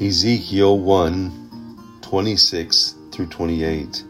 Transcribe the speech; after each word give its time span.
Ezekiel 0.00 0.78
1 0.78 1.98
26 2.02 2.94
through 3.10 3.26
28. 3.26 4.04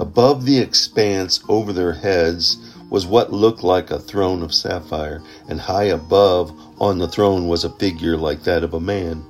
Above 0.00 0.44
the 0.44 0.58
expanse 0.58 1.40
over 1.48 1.72
their 1.72 1.92
heads 1.92 2.74
was 2.90 3.06
what 3.06 3.32
looked 3.32 3.62
like 3.62 3.92
a 3.92 4.00
throne 4.00 4.42
of 4.42 4.52
sapphire, 4.52 5.22
and 5.48 5.60
high 5.60 5.84
above 5.84 6.52
on 6.80 6.98
the 6.98 7.06
throne 7.06 7.46
was 7.46 7.62
a 7.62 7.70
figure 7.70 8.16
like 8.16 8.42
that 8.42 8.64
of 8.64 8.74
a 8.74 8.80
man. 8.80 9.24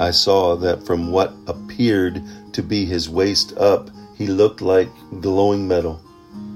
I 0.00 0.10
saw 0.10 0.56
that 0.56 0.84
from 0.84 1.12
what 1.12 1.32
appeared 1.46 2.20
to 2.52 2.62
be 2.64 2.84
his 2.84 3.08
waist 3.08 3.56
up, 3.56 3.90
he 4.16 4.26
looked 4.26 4.62
like 4.62 4.88
glowing 5.20 5.68
metal, 5.68 6.00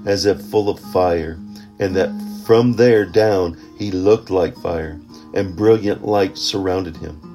as 0.05 0.27
if 0.27 0.41
full 0.41 0.69
of 0.69 0.81
fire, 0.93 1.39
and 1.79 1.95
that 1.95 2.11
from 2.45 2.73
there 2.73 3.05
down 3.05 3.57
he 3.79 3.93
looked 3.93 4.31
like 4.31 4.57
fire, 4.57 4.99
and 5.33 5.55
brilliant 5.55 6.05
light 6.05 6.37
surrounded 6.37 6.97
him 6.97 7.28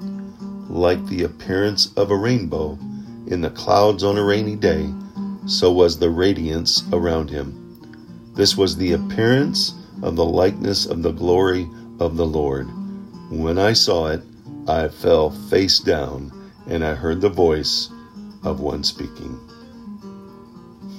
like 0.74 1.06
the 1.06 1.24
appearance 1.24 1.94
of 1.94 2.10
a 2.10 2.16
rainbow 2.16 2.78
in 3.28 3.42
the 3.42 3.50
clouds 3.52 4.04
on 4.04 4.18
a 4.18 4.24
rainy 4.24 4.56
day, 4.56 4.92
so 5.46 5.72
was 5.72 6.00
the 6.00 6.10
radiance 6.10 6.84
around 6.92 7.30
him. 7.30 7.60
This 8.34 8.58
was 8.58 8.76
the 8.76 8.94
appearance 8.94 9.76
of 10.02 10.16
the 10.16 10.26
likeness 10.26 10.88
of 10.88 11.04
the 11.04 11.12
glory 11.12 11.70
of 12.00 12.18
the 12.18 12.26
Lord. 12.26 12.68
When 13.30 13.60
I 13.60 13.74
saw 13.74 14.08
it, 14.08 14.24
I 14.68 14.88
fell 14.88 15.30
face 15.30 15.78
down, 15.78 16.32
and 16.68 16.84
I 16.84 16.96
heard 16.96 17.22
the 17.22 17.30
voice 17.30 17.92
of 18.44 18.60
one 18.60 18.84
speaking. 18.84 19.36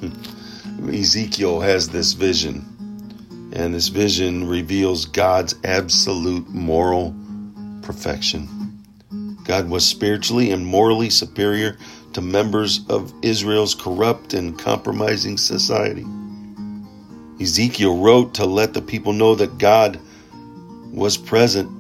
Hmm. 0.01 0.89
Ezekiel 0.89 1.61
has 1.61 1.89
this 1.89 2.13
vision, 2.13 3.51
and 3.53 3.75
this 3.75 3.89
vision 3.89 4.47
reveals 4.47 5.07
God's 5.07 5.57
absolute 5.65 6.49
moral 6.49 7.13
perfection. 7.83 8.64
God 9.45 9.69
was 9.69 9.87
spiritually 9.87 10.51
and 10.51 10.67
morally 10.67 11.11
superior 11.11 11.77
to 12.15 12.21
members 12.21 12.81
of 12.89 13.13
Israel's 13.23 13.75
corrupt 13.75 14.35
and 14.35 14.59
compromising 14.59 15.37
society. 15.37 16.05
Ezekiel 17.41 17.99
wrote 17.99 18.35
to 18.35 18.47
let 18.47 18.73
the 18.73 18.83
people 18.83 19.13
know 19.13 19.35
that 19.35 19.59
God 19.59 20.01
was 20.93 21.17
present 21.17 21.71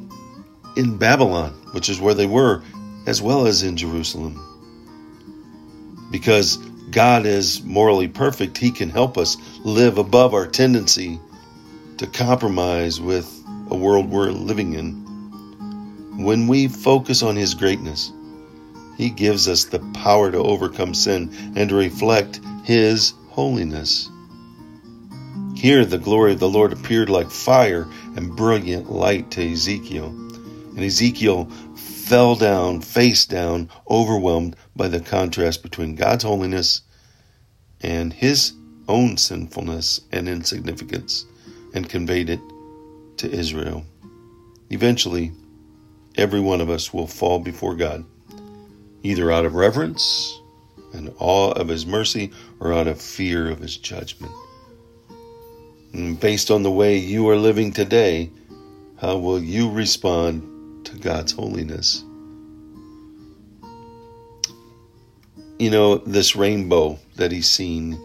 in 0.76 0.98
Babylon, 0.98 1.52
which 1.72 1.88
is 1.88 2.00
where 2.00 2.14
they 2.14 2.26
were, 2.26 2.62
as 3.06 3.22
well 3.22 3.46
as 3.46 3.62
in 3.62 3.76
Jerusalem. 3.76 4.40
Because 6.10 6.56
God 6.90 7.24
is 7.26 7.62
morally 7.62 8.08
perfect, 8.08 8.58
He 8.58 8.70
can 8.70 8.90
help 8.90 9.16
us 9.16 9.36
live 9.64 9.98
above 9.98 10.34
our 10.34 10.46
tendency 10.46 11.20
to 11.98 12.06
compromise 12.08 13.00
with 13.00 13.30
a 13.70 13.76
world 13.76 14.10
we're 14.10 14.30
living 14.30 14.74
in. 14.74 15.03
When 16.16 16.46
we 16.46 16.68
focus 16.68 17.22
on 17.22 17.36
His 17.36 17.54
greatness, 17.54 18.12
He 18.96 19.10
gives 19.10 19.48
us 19.48 19.64
the 19.64 19.80
power 19.94 20.30
to 20.30 20.38
overcome 20.38 20.94
sin 20.94 21.30
and 21.56 21.68
to 21.68 21.74
reflect 21.74 22.40
His 22.64 23.14
holiness. 23.30 24.08
Here, 25.56 25.84
the 25.84 25.98
glory 25.98 26.32
of 26.32 26.40
the 26.40 26.48
Lord 26.48 26.72
appeared 26.72 27.08
like 27.08 27.30
fire 27.30 27.86
and 28.16 28.36
brilliant 28.36 28.92
light 28.92 29.30
to 29.32 29.52
Ezekiel. 29.52 30.06
And 30.06 30.80
Ezekiel 30.80 31.46
fell 31.74 32.36
down, 32.36 32.80
face 32.80 33.24
down, 33.24 33.70
overwhelmed 33.90 34.56
by 34.76 34.88
the 34.88 35.00
contrast 35.00 35.62
between 35.62 35.94
God's 35.94 36.24
holiness 36.24 36.82
and 37.80 38.12
his 38.12 38.52
own 38.88 39.16
sinfulness 39.16 40.00
and 40.12 40.28
insignificance, 40.28 41.26
and 41.72 41.88
conveyed 41.88 42.30
it 42.30 42.40
to 43.16 43.30
Israel. 43.30 43.84
Eventually, 44.70 45.32
every 46.16 46.40
one 46.40 46.60
of 46.60 46.70
us 46.70 46.92
will 46.92 47.06
fall 47.06 47.38
before 47.38 47.74
God, 47.74 48.04
either 49.02 49.30
out 49.30 49.44
of 49.44 49.54
reverence 49.54 50.40
and 50.92 51.12
awe 51.18 51.52
of 51.52 51.68
His 51.68 51.86
mercy 51.86 52.30
or 52.60 52.72
out 52.72 52.86
of 52.86 53.00
fear 53.00 53.50
of 53.50 53.58
His 53.58 53.76
judgment. 53.76 54.32
And 55.92 56.18
based 56.18 56.50
on 56.50 56.62
the 56.62 56.70
way 56.70 56.96
you 56.96 57.28
are 57.30 57.36
living 57.36 57.72
today, 57.72 58.30
how 59.00 59.18
will 59.18 59.42
you 59.42 59.70
respond 59.70 60.86
to 60.86 60.96
God's 60.98 61.32
holiness? 61.32 62.02
You 65.58 65.70
know, 65.70 65.98
this 65.98 66.34
rainbow 66.34 66.98
that 67.16 67.32
He's 67.32 67.48
seen 67.48 67.98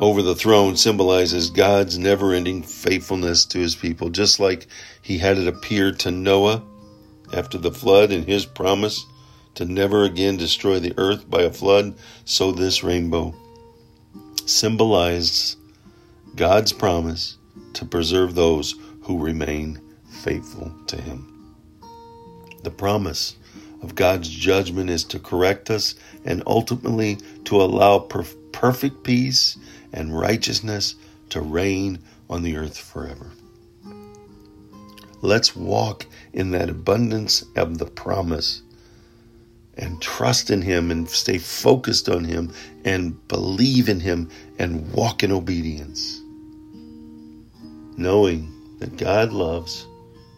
over 0.00 0.22
the 0.22 0.34
throne 0.34 0.76
symbolizes 0.76 1.50
God's 1.50 1.98
never 1.98 2.32
ending 2.32 2.62
faithfulness 2.62 3.44
to 3.46 3.58
his 3.58 3.74
people, 3.76 4.08
just 4.08 4.40
like 4.40 4.66
he 5.02 5.18
had 5.18 5.36
it 5.36 5.46
appear 5.46 5.92
to 5.92 6.10
Noah 6.10 6.62
after 7.32 7.58
the 7.58 7.72
flood 7.72 8.10
and 8.10 8.26
his 8.26 8.46
promise 8.46 9.06
to 9.54 9.64
never 9.64 10.04
again 10.04 10.36
destroy 10.36 10.78
the 10.78 10.94
earth 10.96 11.28
by 11.28 11.42
a 11.42 11.50
flood, 11.50 11.94
so 12.24 12.52
this 12.52 12.82
rainbow 12.84 13.34
symbolizes 14.46 15.56
God's 16.36 16.72
promise 16.72 17.36
to 17.74 17.84
preserve 17.84 18.34
those 18.34 18.74
who 19.02 19.18
remain 19.18 19.80
faithful 20.08 20.72
to 20.86 21.00
him. 21.00 21.26
The 22.62 22.70
promise 22.70 23.36
of 23.82 23.94
God's 23.94 24.28
judgment 24.28 24.90
is 24.90 25.04
to 25.04 25.18
correct 25.18 25.70
us 25.70 25.94
and 26.24 26.42
ultimately 26.46 27.18
to 27.44 27.62
allow 27.62 27.98
per- 27.98 28.24
perfect 28.52 29.02
peace 29.02 29.56
and 29.92 30.18
righteousness 30.18 30.96
to 31.30 31.40
reign 31.40 31.98
on 32.28 32.42
the 32.42 32.56
earth 32.56 32.76
forever. 32.76 33.30
Let's 35.22 35.54
walk 35.54 36.06
in 36.32 36.50
that 36.52 36.70
abundance 36.70 37.44
of 37.54 37.78
the 37.78 37.86
promise 37.86 38.62
and 39.76 40.00
trust 40.00 40.50
in 40.50 40.62
Him 40.62 40.90
and 40.90 41.08
stay 41.08 41.38
focused 41.38 42.08
on 42.08 42.24
Him 42.24 42.52
and 42.84 43.28
believe 43.28 43.88
in 43.88 44.00
Him 44.00 44.30
and 44.58 44.90
walk 44.92 45.22
in 45.22 45.30
obedience. 45.30 46.20
Knowing 47.96 48.50
that 48.78 48.96
God 48.96 49.32
loves, 49.32 49.86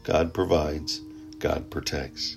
God 0.03 0.34
provides, 0.34 1.00
God 1.38 1.70
protects. 1.70 2.37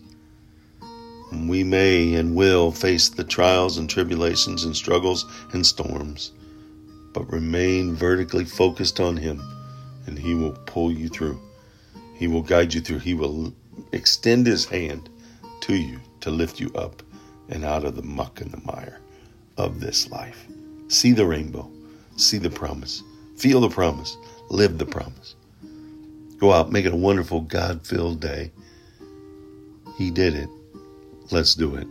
We 1.31 1.63
may 1.63 2.13
and 2.13 2.35
will 2.35 2.71
face 2.71 3.09
the 3.09 3.23
trials 3.23 3.77
and 3.77 3.89
tribulations 3.89 4.63
and 4.63 4.75
struggles 4.75 5.25
and 5.51 5.65
storms, 5.65 6.31
but 7.11 7.31
remain 7.31 7.95
vertically 7.95 8.45
focused 8.45 8.99
on 8.99 9.17
Him 9.17 9.41
and 10.05 10.17
He 10.17 10.35
will 10.35 10.53
pull 10.67 10.91
you 10.91 11.09
through. 11.09 11.41
He 12.15 12.27
will 12.27 12.41
guide 12.41 12.73
you 12.73 12.81
through. 12.81 12.99
He 12.99 13.13
will 13.13 13.53
extend 13.91 14.47
his 14.47 14.65
hand 14.65 15.09
to 15.61 15.75
you 15.75 15.99
to 16.21 16.31
lift 16.31 16.59
you 16.59 16.71
up 16.73 17.03
and 17.49 17.63
out 17.63 17.83
of 17.83 17.95
the 17.95 18.01
muck 18.01 18.41
and 18.41 18.51
the 18.51 18.61
mire 18.65 18.99
of 19.57 19.79
this 19.79 20.09
life. 20.09 20.47
See 20.87 21.11
the 21.11 21.25
rainbow. 21.25 21.69
See 22.17 22.37
the 22.37 22.49
promise. 22.49 23.03
Feel 23.37 23.61
the 23.61 23.69
promise. 23.69 24.17
Live 24.49 24.77
the 24.77 24.85
promise. 24.85 25.35
Go 26.37 26.51
out, 26.51 26.71
make 26.71 26.85
it 26.85 26.93
a 26.93 26.97
wonderful 26.97 27.41
God 27.41 27.85
filled 27.85 28.19
day. 28.19 28.51
He 29.97 30.11
did 30.11 30.35
it. 30.35 30.49
Let's 31.31 31.55
do 31.55 31.75
it. 31.75 31.87